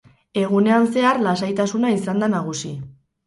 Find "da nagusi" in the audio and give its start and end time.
2.27-2.73